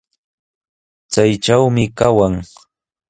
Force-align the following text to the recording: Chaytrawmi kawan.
Chaytrawmi 1.13 1.85
kawan. 1.99 2.33